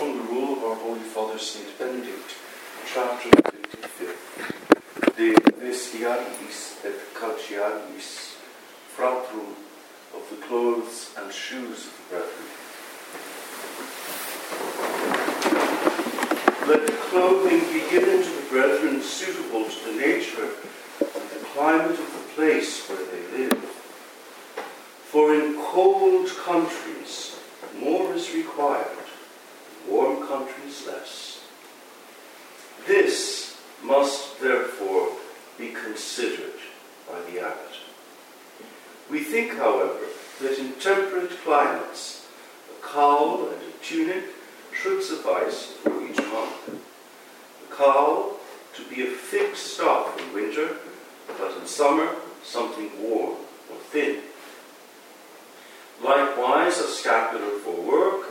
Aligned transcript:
from 0.00 0.16
the 0.16 0.32
rule 0.32 0.56
of 0.56 0.64
our 0.64 0.76
Holy 0.76 1.00
Father 1.00 1.38
Saint 1.38 1.78
Benedict, 1.78 2.34
chapter 2.86 3.28
25, 3.28 5.14
De 5.14 5.34
vestiaris 5.60 6.82
et 6.86 6.98
calciaris, 7.12 8.36
fratrum, 8.96 9.56
of 10.16 10.24
the 10.30 10.36
clothes 10.46 11.12
and 11.18 11.30
shoes 11.30 11.88
of 11.88 11.92
the 11.98 12.04
brethren. 12.08 12.48
Let 16.66 16.86
the 16.86 16.96
clothing 17.10 17.60
be 17.70 17.80
given 17.90 18.22
to 18.22 18.30
the 18.30 18.46
brethren 18.48 19.02
suitable 19.02 19.68
to 19.68 19.84
the 19.84 20.00
nature 20.00 20.48
and 21.00 21.28
the 21.28 21.44
climate 21.52 21.90
of 21.90 21.98
the 21.98 22.26
place 22.34 22.88
where 22.88 23.04
they 23.04 23.22
live. 23.36 23.64
For 25.12 25.34
in 25.34 25.60
cold 25.60 26.28
countries 26.42 27.36
more 27.78 28.14
is 28.14 28.32
required, 28.34 28.99
warm 29.88 30.26
countries 30.26 30.86
less. 30.86 31.40
This 32.86 33.60
must 33.82 34.40
therefore 34.40 35.08
be 35.58 35.70
considered 35.70 36.58
by 37.08 37.20
the 37.30 37.40
abbot. 37.40 37.76
We 39.10 39.24
think, 39.24 39.56
however, 39.56 39.98
that 40.40 40.58
in 40.58 40.72
temperate 40.74 41.30
climates 41.42 42.26
a 42.70 42.86
cowl 42.86 43.48
and 43.48 43.60
a 43.62 43.84
tunic 43.84 44.24
should 44.72 45.02
suffice 45.02 45.72
for 45.82 46.02
each 46.06 46.16
monk. 46.16 46.52
The 46.66 47.76
cowl 47.76 48.36
to 48.74 48.84
be 48.84 49.02
a 49.02 49.10
thick 49.10 49.56
stuff 49.56 50.18
in 50.20 50.34
winter, 50.34 50.76
but 51.38 51.56
in 51.60 51.66
summer 51.66 52.14
something 52.42 52.90
warm 53.02 53.36
or 53.70 53.76
thin. 53.90 54.20
Likewise, 56.02 56.78
a 56.78 56.88
scapular 56.88 57.58
for 57.58 57.74
work, 57.74 58.26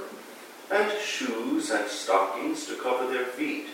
and 0.71 0.91
shoes 0.99 1.71
and 1.71 1.87
stockings 1.87 2.65
to 2.67 2.75
cover 2.75 3.11
their 3.11 3.25
feet. 3.25 3.67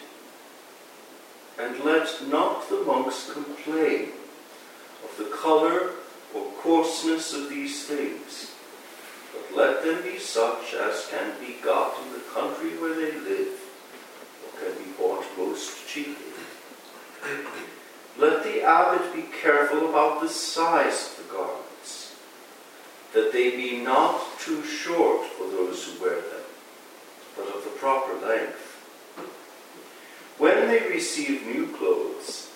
And 1.60 1.80
let 1.84 2.10
not 2.28 2.70
the 2.70 2.82
monks 2.82 3.32
complain 3.32 4.10
of 5.04 5.16
the 5.18 5.26
colour 5.36 5.92
or 6.34 6.52
coarseness 6.60 7.34
of 7.34 7.50
these 7.50 7.86
things, 7.86 8.52
but 9.32 9.56
let 9.56 9.84
them 9.84 10.04
be 10.04 10.20
such 10.20 10.74
as 10.74 11.08
can 11.10 11.32
be 11.40 11.56
got 11.64 11.96
in 12.04 12.14
the 12.14 12.20
country 12.34 12.72
where 12.78 12.94
they 12.94 13.14
live, 13.18 13.58
or 14.44 14.60
can 14.60 14.84
be 14.84 14.92
bought 14.98 15.26
most 15.38 15.88
cheaply. 15.88 16.14
Let 18.18 18.44
the 18.44 18.62
abbot 18.62 19.14
be 19.14 19.26
careful 19.42 19.90
about 19.90 20.22
the 20.22 20.30
size 20.30 21.12
of 21.12 21.18
the 21.26 21.34
garments, 21.34 22.16
that 23.14 23.32
they 23.32 23.52
be 23.52 23.78
not 23.82 24.22
too 24.40 24.64
short 24.64 25.26
for 25.26 25.48
those 25.50 25.86
who 25.86 26.04
wear 26.04 26.16
them, 26.16 26.35
but 27.36 27.48
of 27.48 27.64
the 27.64 27.70
proper 27.72 28.14
length. 28.26 28.72
When 30.38 30.68
they 30.68 30.90
receive 30.90 31.46
new 31.46 31.68
clothes, 31.68 32.52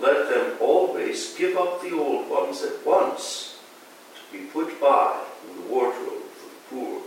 let 0.00 0.28
them 0.28 0.56
always 0.60 1.34
give 1.36 1.56
up 1.56 1.82
the 1.82 1.96
old 1.96 2.28
ones 2.28 2.62
at 2.62 2.84
once 2.84 3.58
to 4.14 4.36
be 4.36 4.44
put 4.46 4.80
by 4.80 5.22
in 5.48 5.56
the 5.56 5.68
wardrobe 5.68 6.24
for 6.34 6.48
the 6.48 6.84
poor. 6.84 7.02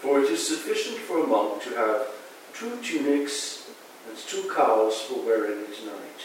For 0.00 0.20
it 0.20 0.30
is 0.30 0.46
sufficient 0.46 0.98
for 0.98 1.22
a 1.22 1.26
monk 1.26 1.62
to 1.64 1.70
have 1.70 2.06
two 2.54 2.80
tunics 2.82 3.70
and 4.08 4.16
two 4.16 4.50
cowls 4.54 5.00
for 5.02 5.24
wearing 5.24 5.64
at 5.64 5.84
night, 5.84 6.22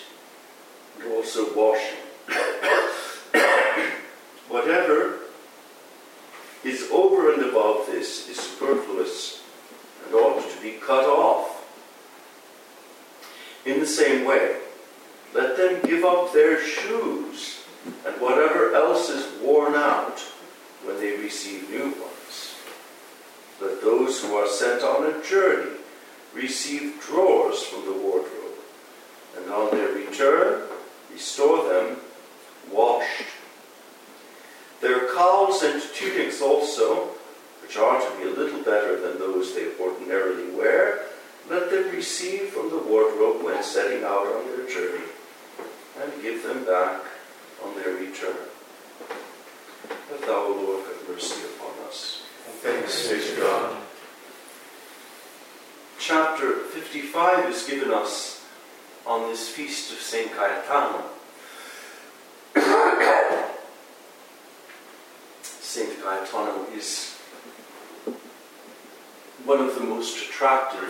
and 1.00 1.12
also 1.14 1.54
washing. 1.56 1.98
Whatever 4.50 5.20
is 6.64 6.90
over 6.92 7.34
and 7.34 7.44
above 7.44 7.87
this 7.98 8.30
is 8.30 8.38
superfluous 8.38 9.42
and 10.06 10.14
ought 10.14 10.48
to 10.48 10.62
be 10.62 10.74
cut 10.74 11.06
off. 11.06 11.66
In 13.66 13.80
the 13.80 13.88
same 13.88 14.24
way, 14.24 14.58
let 15.34 15.58
them 15.58 15.82
give 15.84 16.06
up 16.06 16.32
their 16.32 16.64
shoes 16.64 17.64
and 18.06 18.22
whatever 18.22 18.76
else 18.76 19.10
is 19.10 19.42
worn 19.42 19.74
out 19.74 20.20
when 20.84 21.00
they 21.00 21.18
receive 21.18 21.72
new 21.72 21.86
ones. 21.86 22.56
Let 23.60 23.82
those 23.82 24.22
who 24.22 24.36
are 24.36 24.48
sent 24.48 24.84
on 24.84 25.08
a 25.08 25.24
journey 25.24 25.78
receive 26.36 27.02
drawers 27.02 27.64
from 27.64 27.86
the 27.86 27.94
wardrobe, 27.94 28.60
and 29.38 29.52
on 29.52 29.72
their 29.72 29.92
return 29.94 30.70
restore 31.12 31.68
them 31.68 31.98
washed. 32.72 33.24
Their 34.82 35.12
cowls 35.16 35.64
and 35.64 35.82
tunics 35.96 36.44
also, 36.44 37.17
which 37.68 37.76
are 37.76 38.00
to 38.00 38.18
be 38.18 38.24
a 38.24 38.32
little 38.32 38.62
better 38.64 38.98
than 39.02 39.20
those 39.20 39.54
they 39.54 39.68
ordinarily 39.78 40.50
wear, 40.52 41.02
let 41.50 41.70
them 41.70 41.92
receive 41.92 42.44
from 42.50 42.70
the 42.70 42.78
wardrobe 42.78 43.44
when 43.44 43.62
setting 43.62 44.06
out 44.06 44.26
on 44.26 44.48
their 44.48 44.66
journey, 44.70 45.04
and 46.02 46.22
give 46.22 46.44
them 46.44 46.64
back 46.64 47.02
on 47.66 47.76
their 47.76 47.94
return. 47.96 48.38
That 50.10 50.22
thou, 50.22 50.46
O 50.46 50.64
Lord, 50.66 50.86
have 50.86 51.10
mercy 51.10 51.44
upon 51.56 51.88
us. 51.88 52.24
Thanks 52.62 53.10
be 53.10 53.20
to 53.20 53.42
God. 53.42 53.78
Chapter 56.00 56.64
55 56.64 57.50
is 57.50 57.68
given 57.68 57.92
us 57.92 58.46
on 59.06 59.30
this 59.30 59.50
feast 59.50 59.92
of 59.92 60.00
St. 60.00 60.32
Cayetano. 60.32 61.04
St. 65.78 66.02
Gaetano 66.02 66.56
is 66.57 66.57
one 69.48 69.62
of 69.62 69.76
the 69.76 69.82
most 69.82 70.18
attractive 70.26 70.90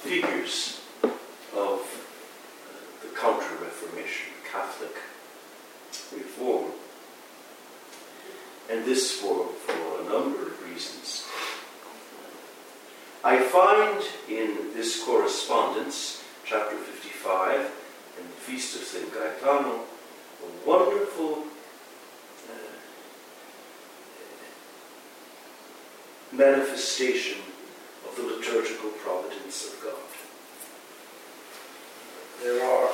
figures 0.00 0.80
of 1.54 1.80
the 3.02 3.08
Counter 3.16 3.54
Reformation, 3.62 4.32
Catholic 4.50 4.96
reform. 6.12 6.72
And 8.68 8.84
this 8.84 9.12
for, 9.12 9.46
for 9.46 10.00
a 10.00 10.04
number 10.08 10.42
of 10.48 10.68
reasons. 10.68 11.28
I 13.22 13.38
find 13.38 14.02
in 14.28 14.74
this 14.74 15.04
correspondence, 15.04 16.24
chapter 16.44 16.76
55, 16.76 17.60
and 18.18 18.26
the 18.26 18.40
Feast 18.40 18.74
of 18.74 18.82
St. 18.82 19.08
Gaetano, 19.14 19.82
a 20.42 20.68
wonderful 20.68 21.44
uh, 22.50 22.54
manifestation 26.32 27.38
the 28.16 28.22
liturgical 28.22 28.90
providence 28.90 29.72
of 29.72 29.82
God. 29.82 29.94
There 32.42 32.64
are 32.64 32.90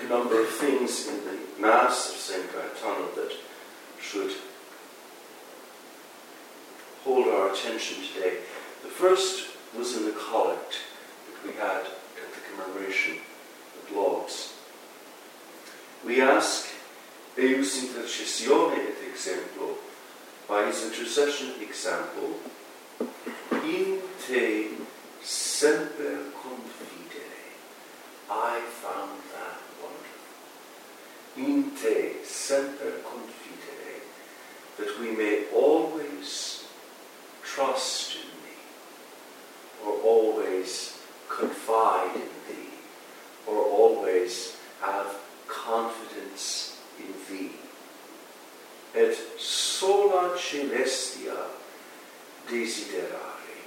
a 0.00 0.08
number 0.08 0.40
of 0.40 0.48
things 0.48 1.06
in 1.08 1.24
the 1.24 1.38
Mass 1.60 2.10
of 2.10 2.16
St. 2.16 2.46
Gaetano 2.52 3.08
that 3.16 3.32
should 4.00 4.32
hold 7.04 7.28
our 7.28 7.52
attention 7.52 8.02
today. 8.02 8.38
The 8.82 8.88
first 8.88 9.50
was 9.76 9.96
in 9.96 10.06
the 10.06 10.12
collect 10.12 10.80
that 11.30 11.46
we 11.46 11.56
had 11.58 11.82
at 11.82 12.32
the 12.34 12.40
commemoration 12.50 13.18
of 13.82 13.96
Lauds. 13.96 14.54
We 16.04 16.20
ask 16.22 16.68
Deus 17.36 17.82
intercessione 17.82 18.78
et 18.78 19.02
exemplo, 19.12 19.76
by 20.48 20.66
his 20.66 20.84
intercession 20.84 21.54
example, 21.60 22.34
in 23.64 24.00
te 24.26 24.68
semper 25.22 26.30
confidere. 26.40 27.56
I 28.30 28.60
found 28.82 29.20
that 29.34 29.58
wonderful. 29.82 30.22
In 31.36 31.70
te 31.76 32.24
semper 32.24 33.02
confidere, 33.02 34.02
that 34.78 35.00
we 35.00 35.10
may 35.10 35.44
always 35.52 36.64
trust 37.42 38.14
in 38.14 38.30
thee, 38.44 39.84
or 39.84 39.92
always 40.02 40.98
confide 41.28 42.14
in 42.14 42.30
thee, 42.48 42.70
or 43.46 43.56
always 43.64 44.56
have 44.80 45.16
confidence 45.48 46.80
in 46.98 47.12
thee. 47.28 47.52
Et 48.94 49.14
sola 49.38 50.34
celestia 50.38 51.36
desiderare, 52.48 53.58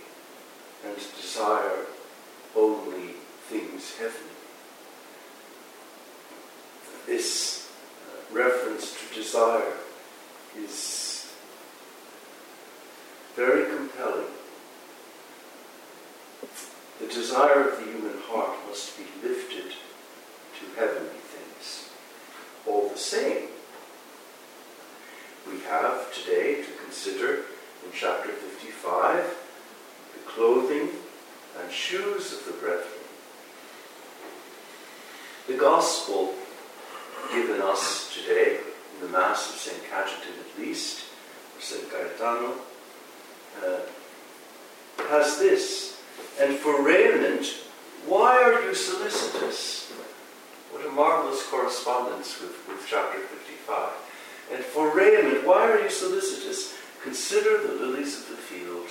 and 0.83 0.97
desire 1.39 1.85
only 2.53 3.13
things 3.47 3.95
heavenly. 3.97 4.35
This 7.07 7.71
uh, 8.03 8.35
reference 8.35 8.91
to 8.91 9.15
desire 9.15 9.77
is 10.57 11.31
very 13.37 13.73
compelling. 13.73 14.33
The 16.99 17.07
desire 17.07 17.69
of 17.69 17.77
the 17.77 17.85
human 17.85 18.19
heart 18.23 18.57
must 18.67 18.97
be 18.97 19.05
lifted 19.25 19.71
to 20.59 20.77
heavenly 20.77 21.21
things. 21.23 21.89
All 22.67 22.89
the 22.89 22.97
same, 22.97 23.47
we 25.49 25.61
have 25.61 26.13
today 26.13 26.63
to 26.63 26.71
consider 26.83 27.35
in 27.85 27.91
chapter 27.93 28.29
and 31.61 31.71
shoes 31.71 32.33
of 32.33 32.45
the 32.45 32.53
brethren. 32.53 32.87
The 35.47 35.57
gospel 35.57 36.33
given 37.33 37.61
us 37.61 38.13
today 38.13 38.59
in 38.95 39.05
the 39.05 39.11
Mass 39.11 39.49
of 39.49 39.55
St. 39.55 39.81
Cajetan 39.83 40.39
at 40.39 40.59
least, 40.59 41.05
or 41.55 41.61
St. 41.61 41.89
Gaetano, 41.91 42.55
uh, 43.65 43.79
has 45.09 45.39
this. 45.39 46.01
And 46.39 46.55
for 46.55 46.81
raiment, 46.83 47.45
why 48.05 48.41
are 48.43 48.61
you 48.63 48.73
solicitous? 48.73 49.91
What 50.71 50.85
a 50.85 50.89
marvelous 50.91 51.45
correspondence 51.47 52.39
with, 52.39 52.55
with 52.67 52.85
chapter 52.87 53.19
55. 53.19 53.89
And 54.53 54.63
for 54.63 54.95
raiment, 54.95 55.45
why 55.45 55.69
are 55.69 55.81
you 55.81 55.89
solicitous? 55.89 56.75
Consider 57.03 57.65
the 57.65 57.73
lilies 57.73 58.19
of 58.19 58.29
the 58.29 58.35
field, 58.35 58.87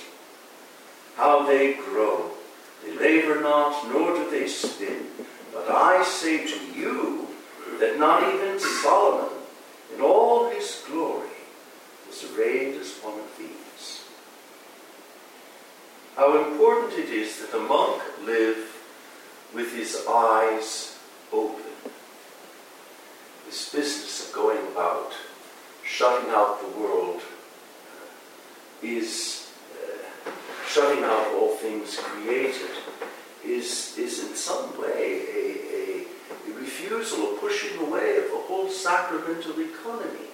how 1.15 1.45
they 1.45 1.73
grow 1.73 2.31
they 2.83 2.97
labor 2.97 3.41
not, 3.41 3.87
nor 3.89 4.15
do 4.15 4.29
they 4.29 4.47
spin. 4.47 5.07
But 5.53 5.69
I 5.69 6.03
say 6.03 6.45
to 6.45 6.79
you 6.79 7.27
that 7.79 7.99
not 7.99 8.33
even 8.33 8.59
Solomon, 8.59 9.37
in 9.95 10.01
all 10.01 10.49
his 10.49 10.83
glory, 10.87 11.27
was 12.07 12.23
arrayed 12.31 12.75
as 12.75 12.91
one 13.01 13.19
of 13.19 13.37
these. 13.37 14.03
How 16.15 16.37
important 16.49 16.93
it 16.99 17.09
is 17.09 17.39
that 17.39 17.57
a 17.57 17.61
monk 17.61 18.01
live 18.23 18.75
with 19.53 19.73
his 19.73 20.05
eyes 20.07 20.97
open. 21.31 21.63
This 23.45 23.69
business 23.71 24.27
of 24.27 24.35
going 24.35 24.67
about, 24.67 25.13
shutting 25.83 26.29
out 26.29 26.61
the 26.61 26.79
world, 26.79 27.21
is 28.83 29.49
uh, 29.73 30.31
shutting 30.67 31.03
out 31.03 31.28
things 31.59 31.97
created, 31.97 32.71
is, 33.45 33.97
is 33.97 34.19
in 34.23 34.35
some 34.35 34.79
way 34.79 35.23
a, 35.35 35.45
a, 35.75 36.51
a 36.51 36.55
refusal, 36.55 37.37
pushing 37.37 37.77
away 37.79 38.17
of 38.17 38.31
the 38.31 38.43
whole 38.47 38.69
sacramental 38.69 39.59
economy. 39.59 40.27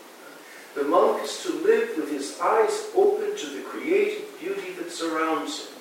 The 0.76 0.84
monk 0.84 1.24
is 1.24 1.42
to 1.44 1.54
live 1.54 1.98
with 1.98 2.12
his 2.12 2.40
eyes 2.40 2.92
open 2.96 3.36
to 3.38 3.46
the 3.48 3.62
creative 3.62 4.40
beauty 4.40 4.74
that 4.74 4.92
surrounds 4.92 5.68
him, 5.68 5.74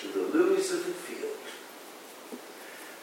to 0.00 0.08
the 0.08 0.38
lilies 0.38 0.72
of 0.72 0.86
the 0.86 0.92
field. 0.92 1.28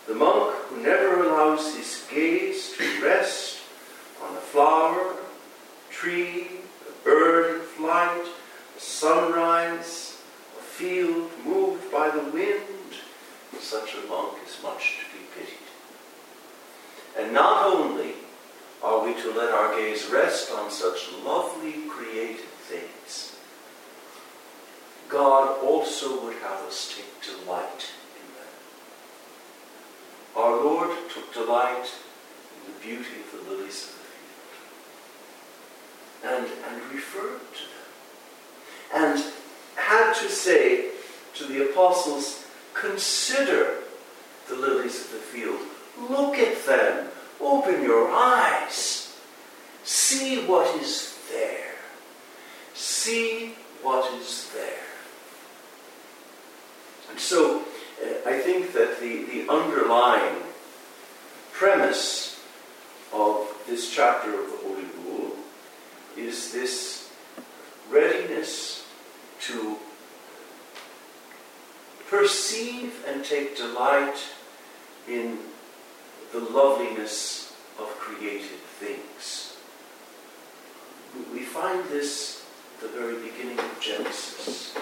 The 0.07 0.15
monk 0.15 0.56
who 0.56 0.81
never 0.81 1.24
allows 1.24 1.75
his 1.75 2.06
gaze 2.12 2.74
to 2.77 3.03
rest 3.03 3.59
on 4.24 4.35
a 4.35 4.39
flower, 4.39 5.15
tree, 5.92 6.47
a 6.88 7.03
bird 7.03 7.56
in 7.56 7.62
flight, 7.62 8.25
a 8.75 8.80
sunrise, 8.81 10.08
field 10.79 11.29
moved 11.45 11.91
by 11.91 12.09
the 12.09 12.23
wind, 12.31 12.63
such 13.59 13.95
a 13.95 14.07
monk 14.07 14.37
is 14.47 14.63
much 14.63 14.99
to 14.99 15.17
be 15.17 15.25
pitied. 15.35 15.67
And 17.17 17.33
not 17.33 17.65
only 17.65 18.13
are 18.81 19.03
we 19.03 19.13
to 19.21 19.33
let 19.33 19.51
our 19.51 19.75
gaze 19.75 20.07
rest 20.09 20.51
on 20.53 20.71
such 20.71 21.11
lovely 21.25 21.73
created 21.89 22.47
things, 22.69 23.35
God 25.09 25.61
also 25.61 26.23
would 26.23 26.37
have 26.37 26.61
us 26.61 26.95
take 26.95 27.11
delight 27.23 27.91
in 28.15 28.27
them. 28.39 28.53
Our 30.37 30.63
Lord 30.63 30.97
took 31.13 31.33
delight 31.33 31.91
in 32.55 32.71
the 32.71 32.79
beauty 32.79 33.19
of 33.19 33.31
the 33.33 33.51
lilies 33.51 33.83
of 33.83 33.91
the 33.99 34.05
field 36.23 36.37
and, 36.37 36.47
and 36.69 36.93
referred 36.93 37.41
to 37.53 37.63
them 37.67 37.79
and 38.91 39.23
had 39.89 40.13
to 40.13 40.30
say 40.30 40.91
to 41.33 41.45
the 41.45 41.71
apostles, 41.71 42.45
Consider 42.75 43.77
the 44.47 44.56
lilies 44.56 45.03
of 45.06 45.12
the 45.12 45.18
field. 45.18 45.59
Look 46.09 46.38
at 46.38 46.63
them. 46.65 47.07
Open 47.41 47.81
your 47.83 48.09
eyes. 48.12 49.19
See 49.83 50.45
what 50.45 50.80
is 50.80 51.18
there. 51.31 51.74
See 52.75 53.56
what 53.81 54.13
is 54.13 54.51
there. 54.53 54.86
And 57.09 57.19
so 57.19 57.63
uh, 58.01 58.30
I 58.30 58.38
think 58.38 58.71
that 58.74 59.00
the, 59.01 59.24
the 59.25 59.51
underlying 59.51 60.44
premise 61.51 62.39
of 63.12 63.47
this 63.68 63.92
chapter 63.92 64.30
of 64.39 64.51
the 64.51 64.57
Holy 64.57 64.85
Rule 65.03 65.31
is 66.15 66.53
this 66.53 67.12
readiness 67.89 68.78
to 69.49 69.77
perceive 72.07 73.03
and 73.07 73.25
take 73.25 73.57
delight 73.57 74.17
in 75.07 75.39
the 76.31 76.39
loveliness 76.39 77.55
of 77.79 77.87
created 77.99 78.59
things. 78.79 79.57
We 81.33 81.39
find 81.39 81.83
this 81.89 82.45
at 82.75 82.81
the 82.81 82.99
very 82.99 83.15
beginning 83.15 83.57
of 83.57 83.79
Genesis. 83.81 84.75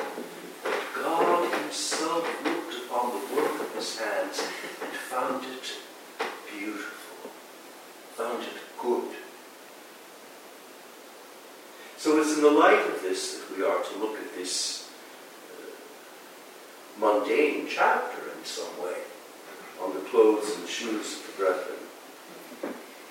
God 0.95 1.53
Himself 1.61 2.45
looked 2.45 2.75
upon 2.85 3.11
the 3.11 3.35
work 3.35 3.61
of 3.61 3.73
His 3.73 3.97
hands 3.97 4.39
and 4.81 4.91
found 4.91 5.45
it 5.45 5.71
beautiful, 6.51 7.29
found 8.15 8.43
it 8.43 8.57
good. 8.81 9.26
So 11.97 12.21
it's 12.21 12.35
in 12.35 12.43
the 12.43 12.51
light 12.51 12.85
of 12.87 13.01
this 13.01 13.39
that 13.39 13.57
we 13.57 13.63
are 13.63 13.83
to 13.83 13.97
look 13.99 14.17
at 14.19 14.35
this 14.35 14.87
uh, 15.51 16.99
mundane 16.99 17.67
chapter 17.67 18.21
in 18.37 18.45
some 18.45 18.81
way 18.83 18.97
on 19.81 19.95
the 19.95 20.01
clothes 20.01 20.55
and 20.57 20.67
shoes 20.67 21.17
of 21.17 21.25
the 21.25 21.43
brethren. 21.43 21.77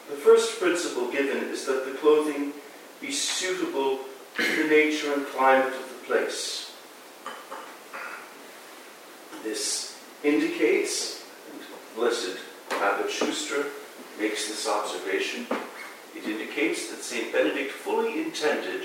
The 0.08 0.16
first 0.16 0.60
principle 0.60 1.10
given 1.10 1.48
is 1.48 1.66
that 1.66 1.84
the 1.84 1.98
clothing 1.98 2.52
be 3.00 3.10
suitable 3.10 4.00
to 4.36 4.62
the 4.62 4.68
nature 4.68 5.12
and 5.12 5.26
climate 5.26 5.74
of 5.74 5.88
the 5.88 6.06
place. 6.06 6.72
This 9.42 9.98
indicates, 10.22 11.24
and 11.50 11.60
blessed 11.96 12.38
Abbot 12.70 13.10
Schuster 13.10 13.66
makes 14.18 14.48
this 14.48 14.68
observation, 14.68 15.46
it 16.16 16.24
indicates 16.24 16.90
that 16.90 17.02
St. 17.02 17.32
Benedict 17.32 17.70
fully 17.70 18.22
intended 18.22 18.84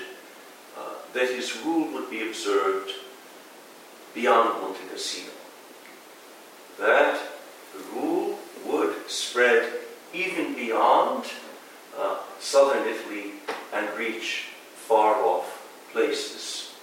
uh, 0.77 0.95
that 1.13 1.29
his 1.29 1.55
rule 1.63 1.91
would 1.93 2.09
be 2.09 2.27
observed 2.27 2.91
beyond 4.13 4.61
Monte 4.61 4.81
Cassino. 4.91 5.31
That 6.79 7.19
the 7.73 7.99
rule 7.99 8.37
would 8.65 9.09
spread 9.09 9.71
even 10.13 10.55
beyond 10.55 11.25
uh, 11.97 12.17
southern 12.39 12.87
Italy 12.87 13.33
and 13.73 13.89
reach 13.97 14.47
far 14.75 15.15
off 15.23 15.67
places. 15.93 16.73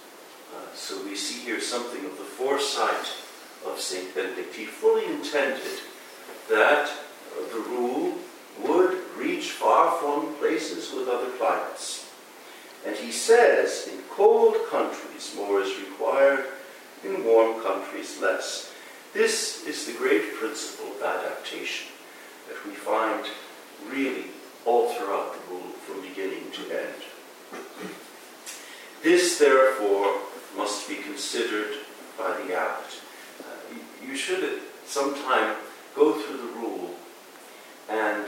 Uh, 0.55 0.73
so 0.73 1.03
we 1.03 1.15
see 1.15 1.43
here 1.45 1.61
something 1.61 2.05
of 2.05 2.17
the 2.17 2.23
foresight 2.23 3.11
of 3.65 3.79
St. 3.79 4.15
Benedict. 4.15 4.55
He 4.55 4.65
fully 4.65 5.05
intended 5.05 5.79
that 6.49 6.89
uh, 6.89 7.53
the 7.53 7.59
rule 7.69 8.15
would 8.63 8.98
reach 9.19 9.51
far 9.51 9.99
flung 9.99 10.33
places 10.35 10.93
with 10.93 11.07
other 11.07 11.29
climates. 11.37 12.09
And 12.85 12.95
he 12.95 13.11
says, 13.11 13.89
in 13.91 13.99
cold 14.09 14.55
countries 14.69 15.33
more 15.35 15.61
is 15.61 15.77
required, 15.79 16.45
in 17.03 17.23
warm 17.23 17.61
countries 17.61 18.19
less. 18.21 18.73
This 19.13 19.65
is 19.65 19.85
the 19.85 19.93
great 19.93 20.35
principle 20.35 20.93
of 20.93 21.03
adaptation 21.03 21.87
that 22.47 22.65
we 22.65 22.73
find 22.73 23.25
really 23.87 24.25
all 24.65 24.93
throughout 24.93 25.33
the 25.33 25.53
rule 25.53 25.71
from 25.85 26.01
beginning 26.01 26.51
to 26.51 26.61
end. 26.77 27.03
This, 29.01 29.39
therefore, 29.39 30.15
must 30.57 30.87
be 30.87 30.95
considered 30.95 31.77
by 32.17 32.35
the 32.37 32.53
abbot. 32.53 33.01
Uh, 33.39 33.73
you, 33.73 34.09
you 34.09 34.15
should 34.15 34.43
at 34.43 34.59
some 34.85 35.15
time 35.15 35.55
go 35.95 36.13
through 36.13 36.37
the 36.37 36.53
rule 36.59 36.95
and 37.89 38.27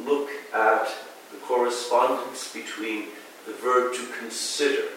look 0.00 0.30
at 0.54 0.88
the 1.30 1.38
correspondence 1.38 2.52
between 2.52 3.06
the 3.46 3.52
verb 3.52 3.94
to 3.94 4.06
consider, 4.18 4.88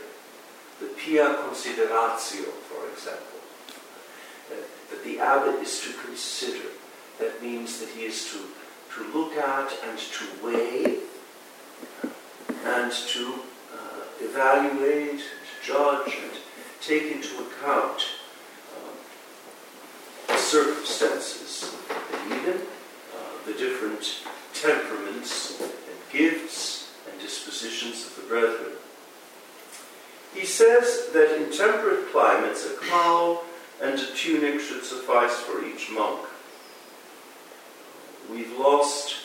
the 0.79 0.87
pia 0.97 1.35
consideratio, 1.45 2.51
for 2.67 2.89
example, 2.91 3.39
that 4.89 5.03
the 5.03 5.19
abbot 5.19 5.61
is 5.61 5.79
to 5.81 5.93
consider. 6.05 6.69
That 7.19 7.41
means 7.41 7.79
that 7.79 7.89
he 7.89 8.05
is 8.05 8.31
to, 8.31 8.39
to 8.95 9.17
look 9.17 9.33
at 9.33 9.71
and 9.87 9.97
to 9.97 10.25
weigh 10.43 10.99
and 12.65 12.91
to 12.91 13.33
uh, 13.73 14.01
evaluate, 14.19 15.19
to 15.19 15.65
judge, 15.65 16.13
and 16.21 16.31
take 16.81 17.11
into 17.11 17.29
account 17.45 18.01
uh, 20.29 20.37
circumstances, 20.37 21.75
and 22.13 22.33
even 22.33 22.61
uh, 22.61 23.45
the 23.45 23.53
different 23.53 24.23
temperaments 24.65 25.62
and 25.62 25.72
gifts 26.12 26.91
and 27.10 27.22
dispositions 27.22 28.07
of 28.07 28.15
the 28.15 28.22
brethren. 28.24 28.74
He 30.34 30.45
says 30.45 31.10
that 31.13 31.38
in 31.38 31.51
temperate 31.51 32.12
climates 32.12 32.65
a 32.65 32.75
cowl 32.89 33.43
and 33.81 34.00
a 34.00 34.05
tunic 34.15 34.60
should 34.60 34.84
suffice 34.84 35.36
for 35.39 35.63
each 35.63 35.91
monk. 35.91 36.19
we've 38.31 38.57
lost 38.57 39.17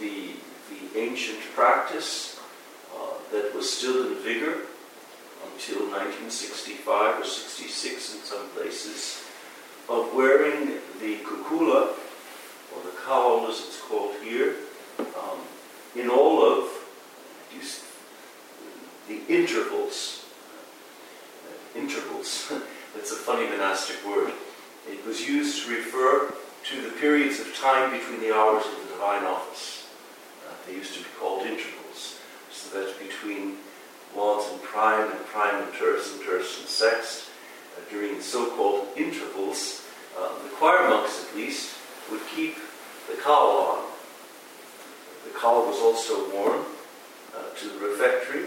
the, 0.00 0.30
the 0.70 0.98
ancient 0.98 1.40
practice 1.54 2.40
uh, 2.96 3.12
that 3.30 3.54
was 3.54 3.70
still 3.70 4.06
in 4.06 4.14
vigor 4.22 4.56
until 5.52 5.80
1965 5.90 7.20
or 7.20 7.24
66 7.24 8.14
in 8.14 8.20
some 8.22 8.48
places 8.56 9.22
of 9.88 10.14
wearing 10.14 10.78
the 11.00 11.16
cuculla, 11.18 11.94
or 12.74 12.82
the 12.84 12.96
cowl 13.04 13.46
as 13.48 13.58
it's 13.58 13.80
called 13.80 14.14
here, 14.22 14.54
um, 14.98 15.38
in 15.96 16.08
all 16.08 16.42
of 16.42 16.68
the 19.08 19.22
intervals. 19.28 20.24
Uh, 21.46 21.78
intervals, 21.78 22.52
that's 22.94 23.10
a 23.10 23.16
funny 23.16 23.48
monastic 23.48 23.96
word. 24.06 24.32
It 24.88 25.04
was 25.06 25.26
used 25.26 25.64
to 25.64 25.74
refer 25.74 26.34
to 26.64 26.82
the 26.82 26.90
periods 27.00 27.40
of 27.40 27.54
time 27.56 27.90
between 27.90 28.20
the 28.20 28.34
hours 28.34 28.64
of 28.66 28.72
the 28.82 28.92
divine 28.92 29.24
office. 29.24 29.88
Uh, 30.46 30.52
they 30.66 30.74
used 30.74 30.94
to 30.94 31.00
be 31.00 31.08
called 31.18 31.46
intervals, 31.46 32.18
so 32.52 32.78
that 32.78 32.98
between 32.98 33.56
Lauds 34.16 34.50
and 34.50 34.62
prime 34.62 35.10
and 35.10 35.26
prime 35.26 35.62
and 35.62 35.74
terce 35.74 36.14
and 36.14 36.22
terce 36.24 36.58
and 36.58 36.66
sext, 36.66 37.28
uh, 37.76 37.90
during 37.90 38.16
the 38.16 38.22
so-called 38.22 38.88
intervals, 38.96 39.84
uh, 40.18 40.28
the 40.42 40.48
choir 40.56 40.88
monks 40.88 41.26
at 41.28 41.36
least 41.36 41.76
would 42.10 42.20
keep 42.34 42.56
the 43.06 43.20
cowl 43.22 43.76
on. 43.76 43.87
Cowl 45.40 45.66
was 45.66 45.78
also 45.78 46.28
worn 46.34 46.64
uh, 47.36 47.54
to 47.56 47.68
the 47.68 47.78
refectory, 47.78 48.46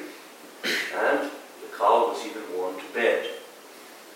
and 0.64 1.32
the 1.62 1.78
cowl 1.78 2.10
was 2.10 2.26
even 2.26 2.42
worn 2.58 2.76
to 2.76 2.94
bed. 2.94 3.28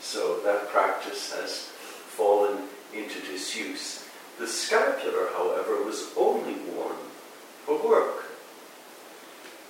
So 0.01 0.41
that 0.41 0.69
practice 0.69 1.33
has 1.33 1.69
fallen 2.17 2.67
into 2.93 3.19
disuse. 3.21 4.05
The 4.39 4.47
scapular, 4.47 5.29
however, 5.37 5.83
was 5.83 6.11
only 6.17 6.55
worn 6.73 6.97
for 7.65 7.81
work. 7.87 8.25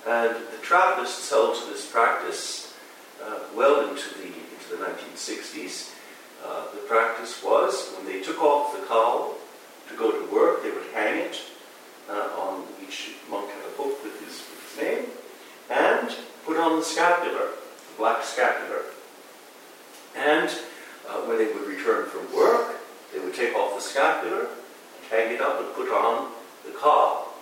And 0.06 0.34
the 0.34 0.58
Trappists 0.62 1.30
held 1.30 1.56
to 1.56 1.70
this 1.70 1.88
practice 1.90 2.74
uh, 3.22 3.38
well 3.54 3.88
into 3.88 4.14
the, 4.18 4.26
into 4.26 4.68
the 4.70 4.84
1960s. 4.84 5.92
Uh, 6.44 6.64
the 6.72 6.80
practice 6.88 7.42
was 7.42 7.92
when 7.96 8.06
they 8.06 8.20
took 8.20 8.42
off 8.42 8.78
the 8.78 8.84
cowl 8.86 9.34
to 9.88 9.96
go 9.96 10.10
to 10.10 10.32
work, 10.32 10.62
they 10.62 10.70
would 10.70 10.86
hang 10.92 11.18
it 11.18 11.40
uh, 12.08 12.28
on 12.38 12.64
each 12.86 13.12
monk 13.30 13.50
had 13.50 13.64
a 13.64 13.76
book 13.76 14.02
with 14.04 14.20
his, 14.20 14.42
with 14.50 14.62
his 14.68 14.82
name, 14.82 15.04
and 15.70 16.14
put 16.44 16.56
on 16.56 16.78
the 16.78 16.84
scapular, 16.84 17.50
the 17.96 18.02
black 18.16 18.24
scapular. 18.24 18.82
And 20.16 20.48
uh, 21.08 21.20
when 21.22 21.38
they 21.38 21.46
would 21.46 21.66
return 21.66 22.08
from 22.08 22.34
work, 22.34 22.76
they 23.12 23.20
would 23.20 23.34
take 23.34 23.54
off 23.54 23.74
the 23.74 23.80
scapular, 23.80 24.48
hang 25.10 25.34
it 25.34 25.40
up, 25.40 25.60
and 25.60 25.74
put 25.74 25.90
on 25.90 26.30
the 26.64 26.72
cowl. 26.72 27.34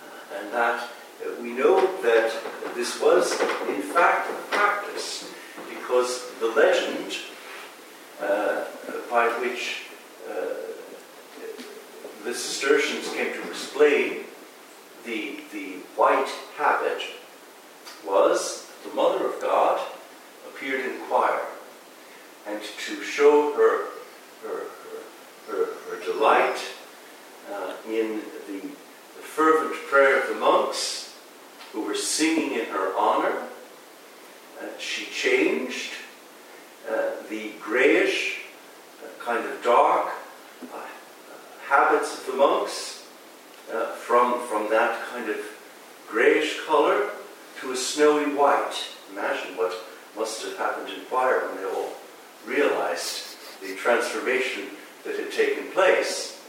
Uh, 0.00 0.38
and 0.38 0.52
that 0.52 0.82
uh, 0.82 1.42
we 1.42 1.52
know 1.52 1.80
that 2.02 2.32
this 2.74 3.00
was, 3.00 3.32
in 3.68 3.82
fact, 3.82 4.30
a 4.30 4.56
practice, 4.56 5.30
because 5.68 6.30
the 6.40 6.46
legend 6.46 7.16
uh, 8.20 8.64
by 9.10 9.28
which 9.40 9.82
uh, 10.28 10.32
the 12.24 12.32
Cistercians 12.32 13.12
came 13.12 13.32
to 13.34 13.48
explain 13.48 14.13
show 23.14 23.53
the 53.60 53.74
transformation 53.76 54.64
that 55.04 55.18
had 55.18 55.32
taken 55.32 55.70
place. 55.72 56.40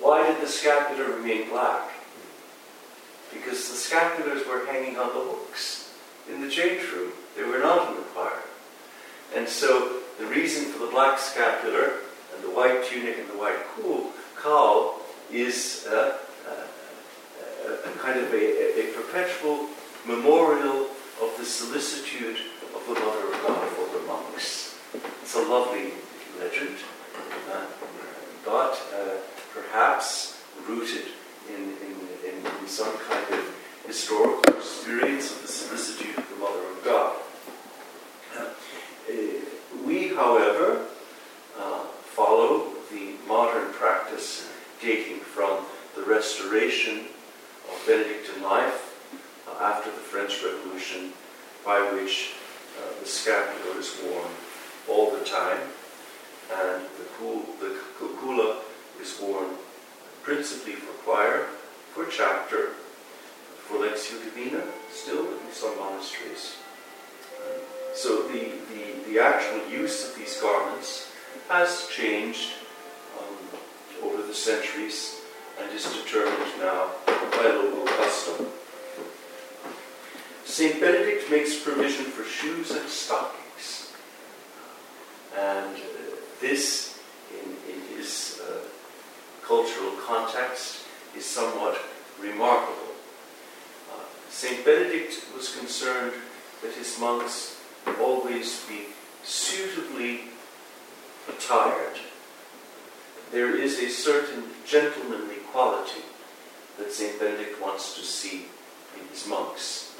Why 0.00 0.26
did 0.26 0.42
the 0.42 0.48
scapular 0.48 1.16
remain 1.16 1.48
black? 1.48 1.90
Because 3.32 3.68
the 3.68 3.76
scapulars 3.76 4.46
were 4.46 4.66
hanging 4.66 4.98
on 4.98 5.08
the 5.08 5.20
hooks 5.20 5.92
in 6.28 6.40
the 6.40 6.50
change 6.50 6.82
room. 6.92 7.12
They 7.36 7.44
were 7.44 7.58
not 7.58 7.90
in 7.90 7.96
the 7.96 8.02
choir. 8.02 8.42
And 9.34 9.48
so 9.48 10.00
the 10.18 10.26
reason 10.26 10.72
for 10.72 10.84
the 10.84 10.90
black 10.90 11.18
scapular 11.18 12.00
and 12.34 12.44
the 12.44 12.50
white 12.50 12.84
tunic 12.84 13.18
and 13.18 13.28
the 13.28 13.38
white 13.38 13.56
cowl 14.40 15.00
is 15.30 15.86
uh, 15.90 16.18
uh, 16.48 17.72
a 17.84 17.98
kind 17.98 18.18
of 18.20 18.32
a, 18.32 18.80
a, 18.80 18.92
perpetual 18.94 19.68
memorial 20.06 20.86
of 21.20 21.34
the 21.38 21.44
solicitude 21.44 22.36
of 22.76 22.86
the 22.86 22.94
Mother 22.94 23.26
of 23.32 23.42
God 23.46 23.68
for 23.70 23.98
the 23.98 24.06
monks. 24.06 24.76
It's 25.22 25.34
a 25.34 25.42
lovely 25.42 25.92
legend, 26.38 26.76
uh, 27.52 27.66
but 28.44 28.80
uh, 28.94 29.16
perhaps 29.52 30.42
rooted 30.68 31.06
in, 31.48 31.62
in, 31.62 31.96
in, 32.28 32.46
in 32.60 32.68
some 32.68 32.96
kind 32.98 33.34
of 33.34 33.54
historical 33.86 34.56
experience 34.56 35.32
of 35.32 35.42
the 35.42 35.48
solicitude 35.48 36.18
of 36.18 36.28
the 36.28 36.36
Mother 36.36 36.60
of 36.60 36.84
God. 36.84 37.16
We, 39.84 40.08
however, 40.08 40.84
uh, 41.56 41.84
follow 41.84 42.72
the 42.90 43.14
modern 43.28 43.72
practice 43.72 44.48
dating 44.82 45.20
from 45.20 45.64
the 45.94 46.02
restoration 46.02 47.06
of 47.70 47.82
Benedictine 47.86 48.42
life 48.42 48.98
uh, 49.48 49.64
after 49.64 49.90
the 49.92 49.98
French 49.98 50.42
Revolution, 50.42 51.12
by 51.64 51.78
which 51.92 52.34
uh, 52.76 53.00
the 53.00 53.06
scapular 53.06 53.78
is 53.78 53.94
worn 54.04 54.28
all 54.88 55.16
the 55.16 55.24
time, 55.24 55.60
and 56.52 56.82
the, 56.98 57.04
kul- 57.16 57.46
the 57.60 57.76
cuculla 57.96 58.58
is 59.00 59.20
worn 59.22 59.50
principally 60.24 60.72
for 60.72 60.92
choir, 61.04 61.46
for 61.94 62.06
chapter, 62.06 62.70
for 63.66 63.78
Lectio 63.78 64.22
Divina, 64.22 64.62
still 64.92 65.26
in 65.26 65.52
some 65.52 65.76
monasteries. 65.78 66.56
So 67.94 68.28
the, 68.28 68.52
the, 68.70 69.10
the 69.10 69.20
actual 69.20 69.68
use 69.68 70.08
of 70.08 70.16
these 70.16 70.40
garments 70.40 71.10
has 71.48 71.88
changed 71.88 72.50
um, 73.18 73.36
over 74.04 74.22
the 74.22 74.34
centuries 74.34 75.20
and 75.60 75.72
is 75.72 75.84
determined 75.84 76.60
now 76.60 76.90
by 77.06 77.46
local 77.46 77.84
custom. 77.84 78.46
St. 80.44 80.80
Benedict 80.80 81.30
makes 81.30 81.58
provision 81.58 82.04
for 82.04 82.24
shoes 82.24 82.70
and 82.70 82.88
stockings. 82.88 83.92
And 85.36 85.76
uh, 85.76 85.80
this, 86.40 87.00
in, 87.32 87.50
in 87.72 87.96
his 87.96 88.40
uh, 88.42 88.60
cultural 89.44 89.92
context, 90.06 90.84
is 91.16 91.24
somewhat 91.24 91.78
remarkable. 92.20 92.85
St. 94.30 94.64
Benedict 94.64 95.24
was 95.34 95.56
concerned 95.56 96.12
that 96.62 96.74
his 96.74 96.98
monks 96.98 97.60
always 98.00 98.64
be 98.66 98.86
suitably 99.22 100.22
attired. 101.28 101.98
There 103.32 103.56
is 103.56 103.78
a 103.78 103.88
certain 103.88 104.44
gentlemanly 104.66 105.36
quality 105.52 106.02
that 106.78 106.92
St. 106.92 107.18
Benedict 107.18 107.60
wants 107.60 107.94
to 107.96 108.02
see 108.02 108.46
in 108.98 109.06
his 109.08 109.26
monks. 109.26 109.94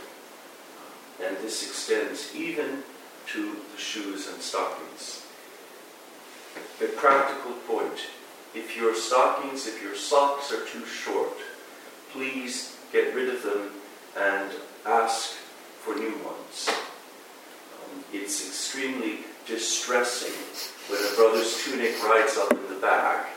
And 1.25 1.37
this 1.39 1.63
extends 1.67 2.35
even 2.35 2.83
to 3.29 3.57
the 3.73 3.81
shoes 3.81 4.29
and 4.29 4.41
stockings. 4.41 5.25
A 6.83 6.87
practical 6.89 7.53
point 7.67 7.99
if 8.55 8.75
your 8.75 8.95
stockings, 8.95 9.67
if 9.67 9.83
your 9.83 9.95
socks 9.95 10.51
are 10.51 10.65
too 10.65 10.87
short, 10.87 11.37
please 12.11 12.75
get 12.91 13.15
rid 13.15 13.29
of 13.29 13.43
them 13.43 13.71
and 14.17 14.51
ask 14.85 15.33
for 15.83 15.95
new 15.95 16.15
ones 16.25 16.71
it's 18.13 18.47
extremely 18.47 19.19
distressing 19.47 20.33
when 20.89 21.01
a 21.01 21.17
brother's 21.17 21.63
tunic 21.65 22.03
rides 22.05 22.37
up 22.37 22.53
in 22.53 22.69
the 22.69 22.81
back 22.81 23.29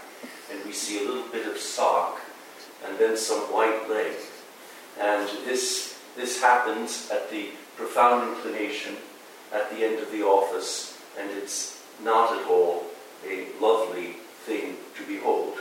and 0.52 0.64
we 0.66 0.72
see 0.72 1.04
a 1.04 1.08
little 1.08 1.28
bit 1.32 1.48
of 1.48 1.58
sock 1.58 2.20
and 2.86 2.98
then 2.98 3.18
some 3.18 3.40
white 3.54 3.90
leg. 3.90 4.14
And 5.00 5.28
this, 5.46 6.00
this 6.16 6.42
happens 6.42 7.10
at 7.12 7.30
the 7.30 7.50
profound 7.76 8.30
inclination 8.30 8.96
at 9.54 9.70
the 9.72 9.84
end 9.84 10.00
of 10.00 10.12
the 10.12 10.24
office, 10.24 10.98
and 11.20 11.30
it's 11.32 11.82
not 12.04 12.38
at 12.38 12.48
all 12.48 12.86
a 13.28 13.48
lovely 13.62 14.14
thing 14.46 14.78
to 14.98 15.06
behold. 15.06 15.58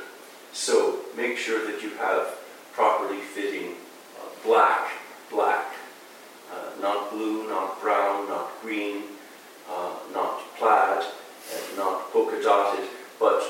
So 0.52 1.00
make 1.16 1.38
sure 1.38 1.70
that 1.70 1.82
you 1.82 1.90
have 1.90 2.36
properly 2.72 3.20
fitting 3.20 3.74
uh, 4.18 4.28
black, 4.44 4.90
black, 5.30 5.74
uh, 6.52 6.80
not 6.80 7.10
blue, 7.10 7.48
not 7.48 7.80
brown, 7.80 8.28
not 8.28 8.50
green, 8.62 9.02
uh, 9.70 9.94
not 10.12 10.40
plaid, 10.56 11.04
not 11.76 12.10
polka 12.12 12.42
dotted, 12.42 12.88
but 13.20 13.42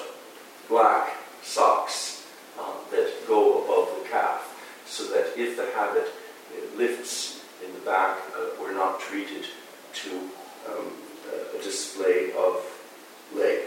black 0.68 1.16
socks 1.42 2.26
uh, 2.58 2.72
that 2.90 3.12
go 3.26 3.64
above 3.64 4.02
the 4.02 4.08
calf, 4.08 4.54
so 4.86 5.04
that 5.04 5.32
if 5.36 5.56
the 5.56 5.70
habit 5.74 6.08
lifts 6.76 7.44
in 7.64 7.72
the 7.72 7.80
back, 7.80 8.18
uh, 8.36 8.50
we're 8.60 8.74
not 8.74 9.00
treated 9.00 9.44
to 9.92 10.10
um, 10.68 10.92
a 11.54 11.62
display 11.62 12.32
of 12.32 12.62
leg. 13.34 13.60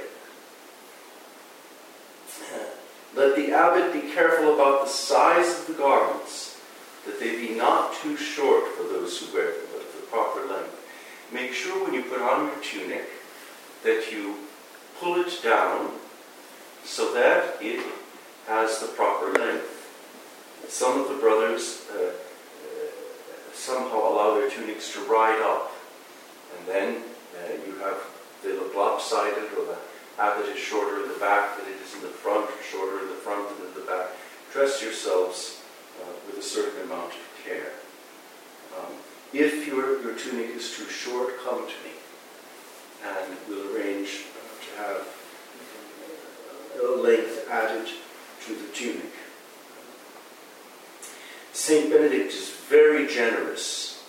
Let 3.14 3.36
the 3.36 3.52
abbot 3.52 3.92
be 3.92 4.14
careful 4.14 4.54
about 4.54 4.86
the 4.86 4.90
size 4.90 5.60
of 5.60 5.68
the 5.68 5.74
garments, 5.74 6.51
that 7.06 7.20
they 7.20 7.36
be 7.36 7.56
not 7.56 7.94
too 7.96 8.16
short 8.16 8.68
for 8.76 8.84
those 8.84 9.20
who 9.20 9.36
wear 9.36 9.52
them, 9.52 9.62
but 9.74 9.82
of 9.82 9.96
the 9.96 10.08
proper 10.08 10.46
length. 10.48 10.78
Make 11.32 11.54
sure 11.54 11.84
when 11.84 11.94
you 11.94 12.04
put 12.04 12.22
on 12.22 12.48
your 12.48 12.62
tunic 12.62 13.10
that 13.84 14.12
you 14.12 14.36
pull 15.00 15.16
it 15.16 15.42
down 15.44 15.92
so 16.84 17.14
that 17.14 17.56
it 17.62 17.84
has 18.48 18.80
the 18.80 18.88
proper 18.88 19.32
length. 19.40 19.78
Some 20.68 21.00
of 21.02 21.10
the 21.10 21.16
brothers 21.16 21.86
uh, 21.94 22.02
uh, 22.04 22.12
somehow 23.54 24.00
allow 24.00 24.36
their 24.36 24.50
tunics 24.50 24.94
to 24.94 25.00
ride 25.02 25.42
up, 25.42 25.72
and 26.58 26.68
then 26.68 27.04
uh, 27.38 27.54
you 27.66 27.76
have 27.80 27.98
they 28.44 28.54
look 28.54 28.76
lopsided, 28.76 29.52
or 29.58 29.66
the 29.66 29.78
habit 30.18 30.48
is 30.50 30.60
shorter 30.60 31.04
in 31.04 31.10
the 31.10 31.20
back 31.20 31.58
than 31.58 31.68
it 31.68 31.80
is 31.82 31.94
in 31.96 32.02
the 32.02 32.08
front, 32.08 32.46
or 32.46 32.64
shorter 32.64 33.00
in 33.00 33.10
the 33.10 33.16
front 33.16 33.48
than 33.50 33.68
in 33.68 33.74
the 33.74 33.82
back. 33.82 34.10
Dress 34.52 34.82
yourselves 34.82 35.61
uh, 36.00 36.14
with 36.28 36.38
a 36.38 36.42
certain 36.42 36.84
amount 36.84 37.12
of 37.12 37.44
care. 37.44 37.74
Um, 38.78 38.94
if 39.34 39.68
your, 39.68 40.02
your 40.02 40.18
tunic 40.18 40.56
is 40.56 40.76
too 40.76 40.86
short, 40.86 41.40
come 41.44 41.68
to 41.68 41.78
me, 41.84 41.96
and 43.04 43.38
we'll 43.48 43.76
arrange 43.76 44.26
to 44.62 44.82
have 44.82 45.08
a 46.82 47.02
length 47.02 47.48
added 47.50 47.88
to 48.46 48.56
the 48.56 48.68
tunic. 48.74 49.14
Saint 51.54 51.90
Benedict 51.92 52.34
is 52.34 52.50
very 52.70 53.08
generous 53.08 54.04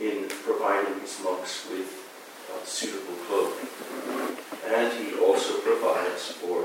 in 0.00 0.28
providing 0.28 1.00
his 1.00 1.20
monks 1.22 1.68
with 1.70 1.90
uh, 2.52 2.64
suitable 2.64 3.14
clothing. 3.26 3.68
And 4.66 4.92
he 4.92 5.18
also 5.18 5.58
provides 5.58 6.32
for 6.32 6.64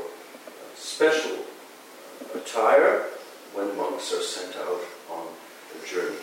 special 0.76 1.38
attire 2.34 3.06
when 3.54 3.76
monks 3.78 4.14
are 4.14 4.22
sent 4.22 4.56
out 4.56 4.82
on 5.10 5.28
a 5.28 5.88
journey. 5.88 6.16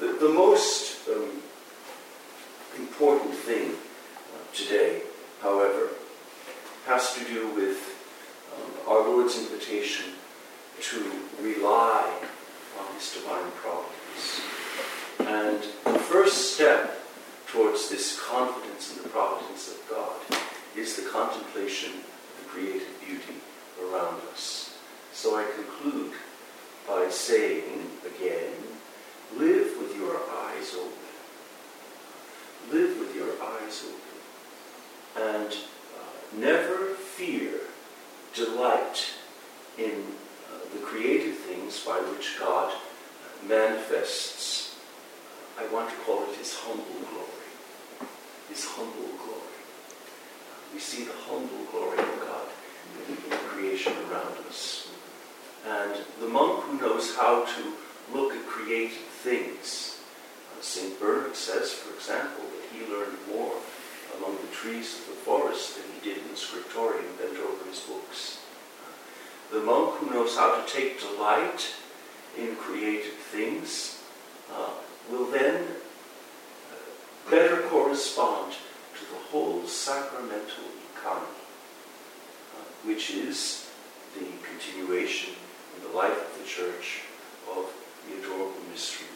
The, 0.00 0.18
the 0.20 0.28
most 0.28 1.08
um, 1.08 1.42
important 2.76 3.34
thing 3.34 3.72
uh, 3.72 4.54
today, 4.54 5.02
however, 5.40 5.88
has 6.86 7.14
to 7.14 7.24
do 7.24 7.48
with 7.54 7.78
um, 8.54 8.70
our 8.88 9.08
Lord's 9.08 9.38
invitation 9.38 10.12
to 10.82 11.10
rely 11.40 12.12
on 12.78 12.94
His 12.94 13.12
divine 13.14 13.50
providence. 13.52 14.40
And 15.20 15.94
the 15.94 15.98
first 15.98 16.54
step 16.54 17.02
towards 17.46 17.88
this 17.88 18.20
confidence 18.20 18.96
in 18.96 19.02
the 19.02 19.08
providence 19.08 19.70
of 19.70 19.88
God 19.88 20.16
is 20.76 20.96
the 20.96 21.08
contemplation 21.08 21.92
of 21.92 22.42
the 22.42 22.48
created 22.48 22.88
beauty 23.04 23.40
around 23.82 24.20
us. 24.32 24.76
So 25.12 25.36
I 25.36 25.44
conclude 25.54 26.12
by 26.86 27.08
saying 27.08 27.90
again, 28.06 28.52
live 29.36 29.76
with 29.78 29.96
your 29.96 30.16
eyes 30.16 30.74
open. 30.74 30.92
Live 32.72 32.98
with 32.98 33.14
your 33.14 33.32
eyes 33.42 33.84
open. 33.84 35.28
And 35.28 35.52
uh, 35.52 36.38
never 36.38 36.94
fear 36.94 37.60
delight 38.34 39.06
in 39.78 40.04
uh, 40.52 40.58
the 40.72 40.78
created 40.80 41.34
things 41.34 41.84
by 41.84 41.98
which 41.98 42.38
God 42.38 42.72
manifests, 43.48 44.76
I 45.58 45.66
want 45.72 45.90
to 45.90 45.96
call 45.96 46.22
it 46.24 46.36
his 46.36 46.54
humble 46.54 46.84
glory. 47.10 48.08
His 48.48 48.64
humble 48.64 49.16
glory. 49.16 49.42
We 50.72 50.80
see 50.80 51.04
the 51.04 51.12
humble 51.28 51.64
glory 51.70 51.98
of 51.98 52.20
God 52.20 52.48
in 53.08 53.30
the 53.30 53.36
creation 53.36 53.92
around 54.10 54.36
us. 54.48 54.88
And 55.66 55.96
the 56.20 56.28
monk 56.28 56.62
who 56.62 56.78
knows 56.78 57.16
how 57.16 57.44
to 57.44 57.72
look 58.14 58.32
at 58.32 58.46
created 58.46 58.98
things, 59.24 59.98
uh, 60.56 60.62
St. 60.62 60.98
Bernard 61.00 61.34
says, 61.34 61.72
for 61.72 61.92
example, 61.92 62.44
that 62.44 62.70
he 62.72 62.86
learned 62.86 63.18
more 63.28 63.54
among 64.16 64.36
the 64.36 64.54
trees 64.54 65.00
of 65.00 65.06
the 65.08 65.20
forest 65.24 65.74
than 65.74 65.84
he 65.92 66.08
did 66.08 66.22
in 66.22 66.30
the 66.30 66.36
scriptorium 66.36 67.04
bent 67.18 67.36
over 67.38 67.68
his 67.68 67.80
books. 67.80 68.38
The 69.50 69.60
monk 69.60 69.96
who 69.96 70.10
knows 70.14 70.36
how 70.36 70.60
to 70.60 70.72
take 70.72 71.00
delight 71.00 71.74
in 72.38 72.54
created 72.54 73.14
things 73.14 74.04
uh, 74.52 74.70
will 75.10 75.26
then 75.32 75.64
uh, 76.70 77.30
better 77.30 77.62
correspond 77.62 78.52
to 78.52 79.04
the 79.12 79.20
whole 79.30 79.66
sacramental 79.66 80.64
economy, 80.94 81.26
uh, 82.54 82.62
which 82.84 83.10
is 83.10 83.68
the 84.14 84.26
continuation 84.48 85.34
in 85.76 85.82
the 85.82 85.96
life 85.96 86.16
of 86.16 86.42
the 86.42 86.48
church 86.48 87.02
of 87.48 87.72
the 88.08 88.18
adorable 88.18 88.54
mystery 88.70 89.15